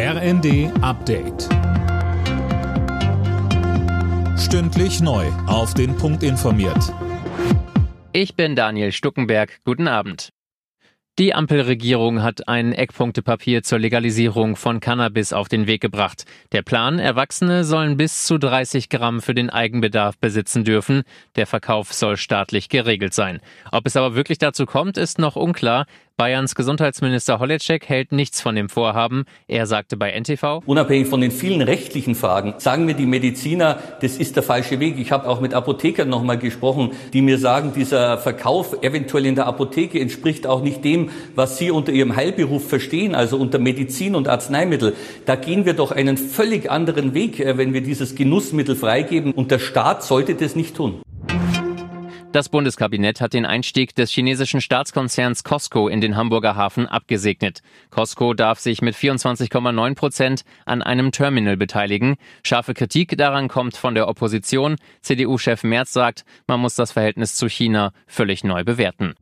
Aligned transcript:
RND 0.00 0.70
Update. 0.80 1.48
Stündlich 4.38 5.00
neu. 5.00 5.26
Auf 5.48 5.74
den 5.74 5.96
Punkt 5.96 6.22
informiert. 6.22 6.94
Ich 8.12 8.36
bin 8.36 8.54
Daniel 8.54 8.92
Stuckenberg. 8.92 9.58
Guten 9.64 9.88
Abend. 9.88 10.28
Die 11.18 11.34
Ampelregierung 11.34 12.22
hat 12.22 12.46
ein 12.46 12.72
Eckpunktepapier 12.72 13.64
zur 13.64 13.80
Legalisierung 13.80 14.54
von 14.54 14.78
Cannabis 14.78 15.32
auf 15.32 15.48
den 15.48 15.66
Weg 15.66 15.80
gebracht. 15.80 16.26
Der 16.52 16.62
Plan, 16.62 17.00
Erwachsene 17.00 17.64
sollen 17.64 17.96
bis 17.96 18.24
zu 18.24 18.38
30 18.38 18.88
Gramm 18.90 19.20
für 19.20 19.34
den 19.34 19.50
Eigenbedarf 19.50 20.16
besitzen 20.16 20.62
dürfen. 20.62 21.02
Der 21.34 21.48
Verkauf 21.48 21.92
soll 21.92 22.16
staatlich 22.16 22.68
geregelt 22.68 23.14
sein. 23.14 23.40
Ob 23.72 23.84
es 23.84 23.96
aber 23.96 24.14
wirklich 24.14 24.38
dazu 24.38 24.64
kommt, 24.64 24.96
ist 24.96 25.18
noch 25.18 25.34
unklar. 25.34 25.86
Bayerns 26.18 26.56
Gesundheitsminister 26.56 27.38
Holleczek 27.38 27.88
hält 27.88 28.10
nichts 28.10 28.40
von 28.40 28.56
dem 28.56 28.68
Vorhaben. 28.68 29.24
Er 29.46 29.66
sagte 29.66 29.96
bei 29.96 30.10
NTV, 30.10 30.62
Unabhängig 30.66 31.06
von 31.06 31.20
den 31.20 31.30
vielen 31.30 31.62
rechtlichen 31.62 32.16
Fragen 32.16 32.54
sagen 32.58 32.86
mir 32.86 32.94
die 32.94 33.06
Mediziner, 33.06 33.78
das 34.00 34.16
ist 34.16 34.34
der 34.34 34.42
falsche 34.42 34.80
Weg. 34.80 34.98
Ich 34.98 35.12
habe 35.12 35.28
auch 35.28 35.40
mit 35.40 35.54
Apothekern 35.54 36.08
nochmal 36.08 36.36
gesprochen, 36.36 36.90
die 37.12 37.22
mir 37.22 37.38
sagen, 37.38 37.72
dieser 37.72 38.18
Verkauf 38.18 38.82
eventuell 38.82 39.26
in 39.26 39.36
der 39.36 39.46
Apotheke 39.46 40.00
entspricht 40.00 40.48
auch 40.48 40.60
nicht 40.60 40.84
dem, 40.84 41.10
was 41.36 41.56
sie 41.56 41.70
unter 41.70 41.92
ihrem 41.92 42.16
Heilberuf 42.16 42.68
verstehen, 42.68 43.14
also 43.14 43.36
unter 43.36 43.60
Medizin 43.60 44.16
und 44.16 44.26
Arzneimittel. 44.26 44.96
Da 45.24 45.36
gehen 45.36 45.66
wir 45.66 45.74
doch 45.74 45.92
einen 45.92 46.16
völlig 46.16 46.68
anderen 46.68 47.14
Weg, 47.14 47.38
äh, 47.38 47.56
wenn 47.58 47.72
wir 47.74 47.80
dieses 47.80 48.16
Genussmittel 48.16 48.74
freigeben. 48.74 49.30
Und 49.30 49.52
der 49.52 49.60
Staat 49.60 50.02
sollte 50.02 50.34
das 50.34 50.56
nicht 50.56 50.74
tun. 50.74 51.00
Das 52.30 52.50
Bundeskabinett 52.50 53.22
hat 53.22 53.32
den 53.32 53.46
Einstieg 53.46 53.94
des 53.94 54.10
chinesischen 54.10 54.60
Staatskonzerns 54.60 55.44
Costco 55.44 55.88
in 55.88 56.02
den 56.02 56.14
Hamburger 56.14 56.56
Hafen 56.56 56.86
abgesegnet. 56.86 57.62
Costco 57.88 58.34
darf 58.34 58.58
sich 58.58 58.82
mit 58.82 58.94
24,9 58.94 59.94
Prozent 59.94 60.44
an 60.66 60.82
einem 60.82 61.10
Terminal 61.10 61.56
beteiligen. 61.56 62.16
Scharfe 62.42 62.74
Kritik 62.74 63.16
daran 63.16 63.48
kommt 63.48 63.78
von 63.78 63.94
der 63.94 64.08
Opposition. 64.08 64.76
CDU-Chef 65.00 65.64
Merz 65.64 65.94
sagt, 65.94 66.26
man 66.46 66.60
muss 66.60 66.74
das 66.74 66.92
Verhältnis 66.92 67.34
zu 67.34 67.48
China 67.48 67.92
völlig 68.06 68.44
neu 68.44 68.62
bewerten. 68.62 69.14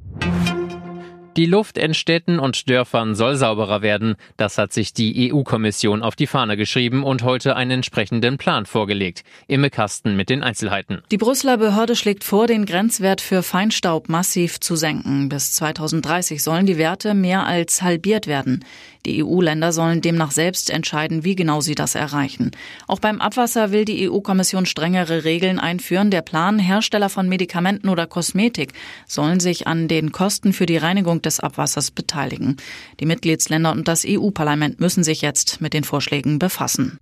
Die 1.37 1.45
Luft 1.45 1.77
in 1.77 1.93
Städten 1.93 2.39
und 2.39 2.71
Dörfern 2.71 3.15
soll 3.15 3.37
sauberer 3.37 3.83
werden. 3.83 4.17
Das 4.39 4.57
hat 4.57 4.73
sich 4.73 4.95
die 4.95 5.31
EU-Kommission 5.31 6.03
auf 6.03 6.17
die 6.17 6.27
Fahne 6.27 6.57
geschrieben 6.57 7.05
und 7.05 7.25
heute 7.25 7.57
einen 7.57 7.73
entsprechenden 7.73 8.39
Plan 8.39 8.65
vorgelegt. 8.65 9.23
Imme 9.47 9.69
Kasten 9.69 10.17
mit 10.17 10.31
den 10.31 10.43
Einzelheiten. 10.43 11.03
Die 11.11 11.19
Brüsseler 11.19 11.59
Behörde 11.59 11.95
schlägt 11.95 12.25
vor, 12.25 12.47
den 12.47 12.65
Grenzwert 12.65 13.21
für 13.21 13.43
Feinstaub 13.43 14.09
massiv 14.09 14.61
zu 14.61 14.77
senken. 14.77 15.29
Bis 15.29 15.53
2030 15.53 16.43
sollen 16.43 16.65
die 16.65 16.79
Werte 16.79 17.13
mehr 17.13 17.45
als 17.45 17.83
halbiert 17.83 18.27
werden. 18.27 18.65
Die 19.05 19.23
EU-Länder 19.23 19.73
sollen 19.73 20.01
demnach 20.01 20.33
selbst 20.33 20.69
entscheiden, 20.69 21.23
wie 21.23 21.37
genau 21.37 21.61
sie 21.61 21.77
das 21.77 21.95
erreichen. 21.95 22.51
Auch 22.89 22.99
beim 22.99 23.21
Abwasser 23.21 23.71
will 23.71 23.85
die 23.85 24.11
EU-Kommission 24.11 24.67
strengere 24.67 25.23
Regeln 25.23 25.61
einführen. 25.61 26.11
Der 26.11 26.23
Plan, 26.23 26.59
Hersteller 26.59 27.09
von 27.09 27.29
Medikamenten 27.29 27.89
oder 27.89 28.07
Kosmetik 28.07 28.73
sollen 29.07 29.39
sich 29.39 29.69
an 29.69 29.87
den 29.87 30.11
Kosten 30.11 30.53
für 30.53 30.67
die 30.67 30.79
Reinigung 30.79 31.23
des 31.27 31.41
Abwassers 31.41 31.91
beteiligen. 31.91 32.57
Die 33.01 33.07
Mitgliedsländer 33.07 33.73
und 33.73 33.87
das 33.89 34.07
EU-Parlament 34.09 34.81
müssen 34.81 35.05
sich 35.05 35.21
jetzt 35.21 35.61
mit 35.61 35.75
den 35.75 35.85
Vorschlägen 35.85 36.39
befassen. 36.39 36.99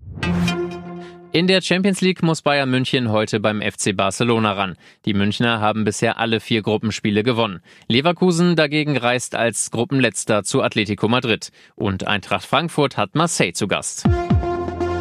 In 1.34 1.48
der 1.48 1.62
Champions 1.62 2.00
League 2.00 2.22
muss 2.22 2.42
Bayern 2.42 2.70
München 2.70 3.10
heute 3.10 3.40
beim 3.40 3.60
FC 3.60 3.96
Barcelona 3.96 4.52
ran. 4.52 4.76
Die 5.04 5.14
Münchner 5.14 5.60
haben 5.60 5.82
bisher 5.82 6.20
alle 6.20 6.38
vier 6.38 6.62
Gruppenspiele 6.62 7.24
gewonnen. 7.24 7.60
Leverkusen 7.88 8.54
dagegen 8.54 8.96
reist 8.96 9.34
als 9.34 9.72
Gruppenletzter 9.72 10.44
zu 10.44 10.62
Atletico 10.62 11.08
Madrid. 11.08 11.50
Und 11.74 12.06
Eintracht 12.06 12.44
Frankfurt 12.44 12.96
hat 12.96 13.16
Marseille 13.16 13.52
zu 13.52 13.66
Gast. 13.66 14.04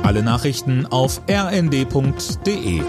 Alle 0.02 0.24
Nachrichten 0.24 0.88
auf 0.88 1.22
rnd.de 1.30 2.82